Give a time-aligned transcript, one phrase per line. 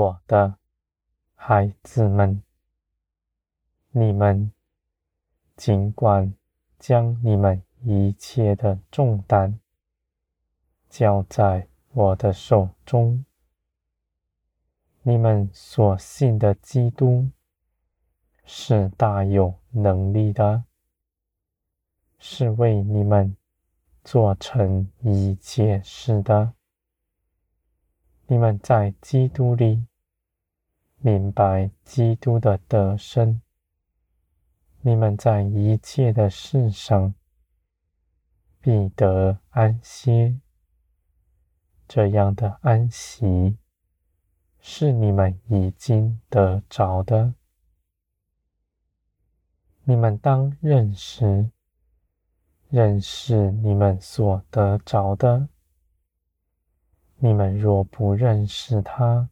[0.00, 0.56] 我的
[1.34, 2.42] 孩子们，
[3.90, 4.50] 你们
[5.56, 6.32] 尽管
[6.78, 9.60] 将你们一切的重担
[10.88, 13.26] 交在我的手中。
[15.02, 17.28] 你们所信的基督
[18.46, 20.64] 是大有能力的，
[22.18, 23.36] 是为你们
[24.02, 26.54] 做成一切事的。
[28.26, 29.84] 你们在基督里
[31.02, 33.40] 明白基督的得胜，
[34.82, 37.14] 你们在一切的事上
[38.60, 40.38] 必得安歇。
[41.88, 43.56] 这样的安息，
[44.60, 47.34] 是你们已经得着的。
[49.84, 51.50] 你们当认识，
[52.68, 55.48] 认识你们所得着的。
[57.16, 59.30] 你们若不认识他，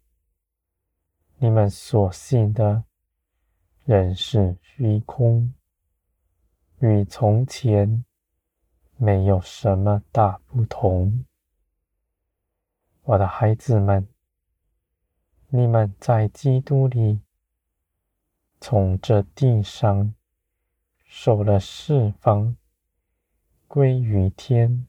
[1.41, 2.85] 你们所信的
[3.85, 5.55] 仍是虚空，
[6.81, 8.05] 与从前
[8.97, 11.25] 没有什么大不同。
[13.03, 14.07] 我的孩子们。
[15.51, 17.23] 你们在基督里，
[18.61, 20.13] 从这地上
[21.07, 22.55] 受了释放，
[23.67, 24.87] 归于天，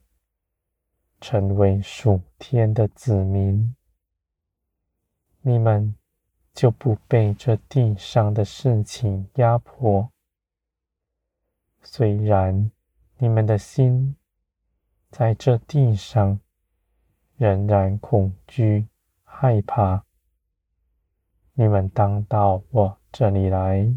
[1.18, 3.74] 成为属天的子民。
[5.40, 5.96] 你们
[6.52, 10.10] 就不被这地上的事情压迫。
[11.82, 12.70] 虽然
[13.18, 14.16] 你们的心
[15.10, 16.38] 在这地上
[17.36, 18.88] 仍然恐惧、
[19.24, 20.04] 害怕。
[21.54, 23.94] 你们当到我这里来，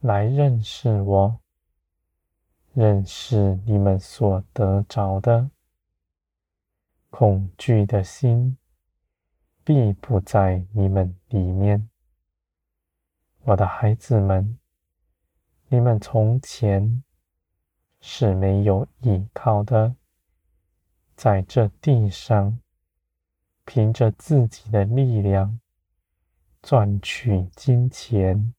[0.00, 1.40] 来认识我，
[2.74, 5.50] 认识你们所得着的。
[7.08, 8.58] 恐惧的心
[9.66, 11.90] 必不在你们里面。
[13.42, 14.60] 我的孩子们，
[15.66, 17.02] 你们从前
[18.00, 19.96] 是没有依靠的，
[21.16, 22.60] 在这地上，
[23.64, 25.58] 凭着自己的力量。
[26.62, 28.54] 赚取金钱，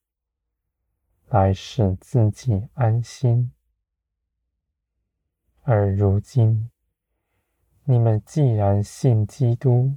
[1.27, 3.53] 来使自己安心。
[5.61, 6.69] 而如今，
[7.85, 9.95] 你们既然信基督，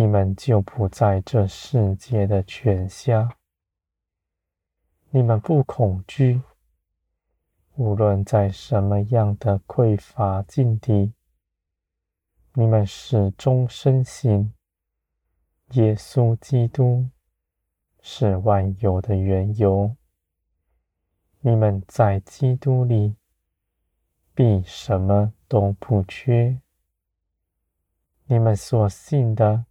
[0.00, 3.36] 你们就不在这世界的权下。
[5.10, 6.40] 你们不恐惧，
[7.74, 11.12] 无论在什么样的匮乏境地，
[12.54, 14.54] 你们始终深信。
[15.72, 17.10] 耶稣基督
[18.00, 19.94] 是万有的缘由，
[21.40, 23.16] 你们在基督里
[24.34, 26.58] 必什么都不缺。
[28.24, 29.66] 你们所信的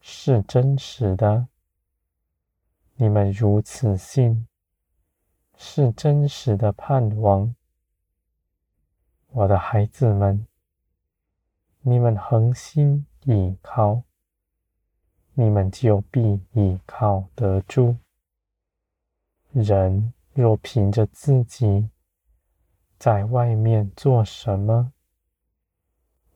[0.00, 1.48] 是真实的，
[2.96, 4.46] 你们如此信，
[5.56, 7.54] 是真实的盼望。
[9.28, 10.46] 我的孩子们，
[11.82, 14.02] 你们恒心倚靠。
[15.34, 17.96] 你们就必倚靠得住。
[19.52, 21.88] 人若凭着自己
[22.98, 24.92] 在外面做什么，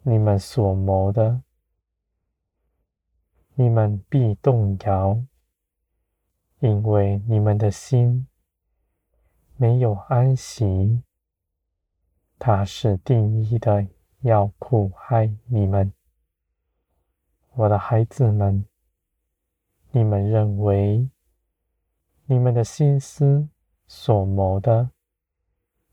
[0.03, 1.43] 你们所谋的，
[3.57, 5.23] 你们必动摇，
[6.59, 8.27] 因为你们的心
[9.57, 11.03] 没有安息，
[12.37, 13.87] 他是定意的
[14.23, 15.93] 要苦害你们，
[17.53, 18.65] 我的孩子们。
[19.93, 21.09] 你们认为，
[22.27, 23.49] 你们的心思
[23.87, 24.91] 所谋的，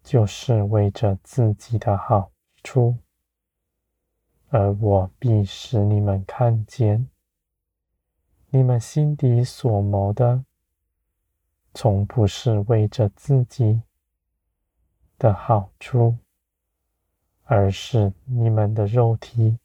[0.02, 2.32] 就是为着自己的好
[2.64, 2.98] 处，
[4.50, 7.08] 而我必使你们看见，
[8.54, 10.44] 你们心底所谋的，
[11.74, 13.82] 从不是为着自己
[15.18, 16.18] 的好处，
[17.46, 19.58] 而是你们的肉体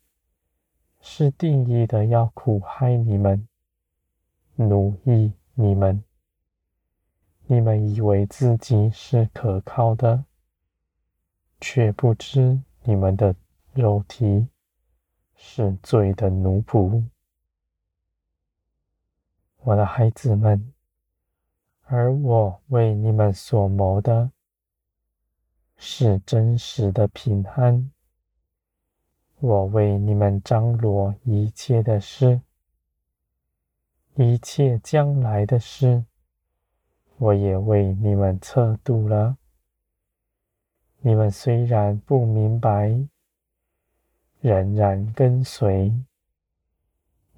[1.00, 3.48] 是定义的要苦害你们。
[4.54, 6.04] 奴役你们，
[7.46, 10.24] 你们以为自己是可靠的，
[11.60, 13.34] 却不知你们的
[13.74, 14.46] 肉体
[15.34, 17.04] 是罪的奴仆。
[19.66, 20.72] 我的孩子们，
[21.86, 24.30] 而我为你们所谋的，
[25.76, 27.90] 是真实的平安。
[29.40, 32.42] 我为你们张罗一切的事。
[34.14, 36.04] 一切将来的事，
[37.16, 39.36] 我也为你们测度了。
[41.00, 43.04] 你们虽然不明白，
[44.40, 45.92] 仍然跟随，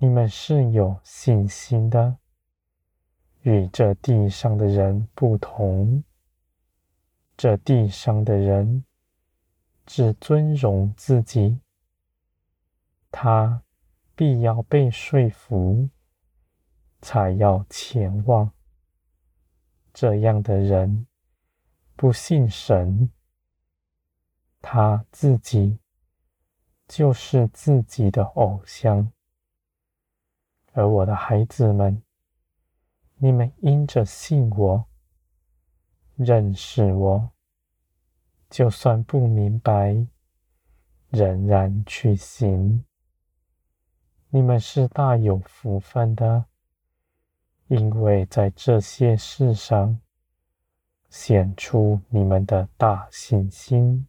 [0.00, 2.18] 你们是有信心的，
[3.42, 6.04] 与这地上的人不同。
[7.36, 8.84] 这地上的人
[9.84, 11.60] 只尊荣自己，
[13.10, 13.60] 他
[14.14, 15.88] 必要被说服，
[17.00, 18.52] 才要前往。
[19.92, 21.08] 这样的人
[21.96, 23.10] 不信神，
[24.60, 25.80] 他自己
[26.86, 29.12] 就是自己的偶像。
[30.72, 32.02] 而我的孩子们，
[33.16, 34.84] 你们因着信我。
[36.16, 37.30] 认识我，
[38.50, 40.04] 就算不明白，
[41.10, 42.84] 仍然去行。
[44.30, 46.46] 你们是大有福分的，
[47.68, 50.00] 因为在这些事上
[51.08, 54.08] 显出你们的大信心。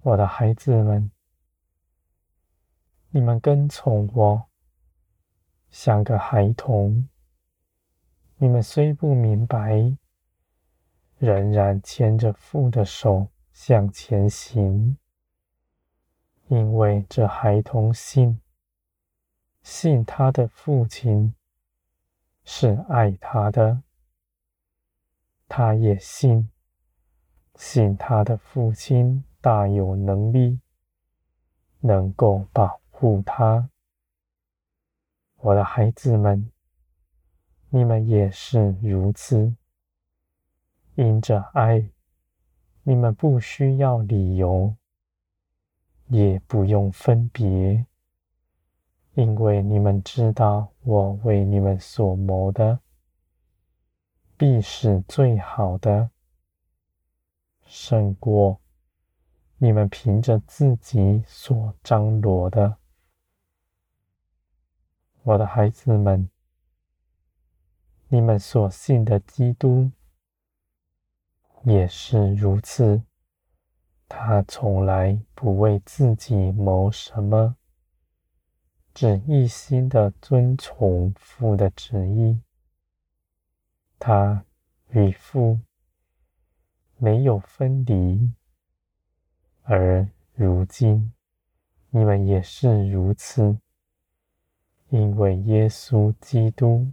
[0.00, 1.08] 我的孩子们，
[3.10, 4.48] 你们跟从我，
[5.72, 7.08] 像个孩童。
[8.36, 9.96] 你们虽不明白。
[11.18, 14.98] 仍然牵着父的手向前行，
[16.48, 18.40] 因为这孩童信，
[19.62, 21.32] 信他的父亲
[22.42, 23.84] 是爱他的，
[25.46, 26.50] 他也信，
[27.54, 30.58] 信他的父亲大有能力，
[31.78, 33.70] 能够保护他。
[35.44, 36.52] 我的孩子们，
[37.68, 39.56] 你们也是如此。
[40.94, 41.90] 因着爱，
[42.84, 44.76] 你们不需要理由，
[46.06, 47.84] 也不用分别，
[49.14, 52.78] 因为你们知道我为你们所谋的，
[54.36, 56.10] 必是最好的，
[57.66, 58.60] 胜过
[59.58, 62.76] 你们凭着自己所张罗的。
[65.24, 66.28] 我的孩子们，
[68.08, 69.92] 你们所信的基督。
[71.62, 73.04] 也是如此，
[74.08, 77.54] 他从来不为自己谋什么，
[78.92, 82.40] 只一心的遵从父的旨意。
[84.00, 84.44] 他
[84.88, 85.60] 与父
[86.96, 88.32] 没有分离，
[89.62, 91.14] 而如今
[91.90, 93.56] 你们也是如此，
[94.92, 96.92] 因为耶稣基督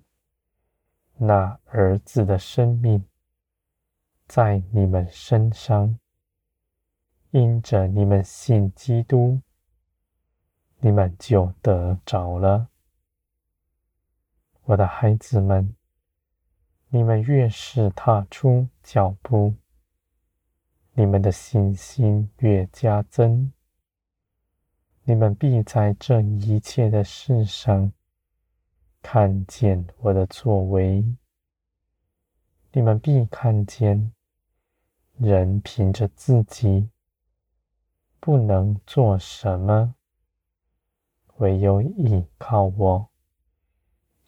[1.17, 3.03] 那儿子的生命。
[4.25, 5.99] 在你们身上，
[7.31, 9.41] 因着你们信基督，
[10.77, 12.69] 你们就得着了。
[14.63, 15.75] 我的孩子们，
[16.87, 19.55] 你们越是踏出脚步，
[20.93, 23.51] 你们的信心越加增，
[25.09, 27.91] 你们必在这一切的事上
[29.01, 31.04] 看见我的作为，
[32.71, 34.13] 你们必看见。
[35.18, 36.92] 人凭着自己
[38.19, 39.95] 不能做什么，
[41.37, 43.09] 唯有依靠我，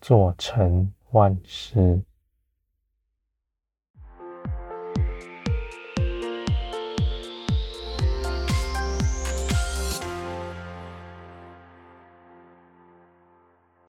[0.02, 2.04] 做成万事。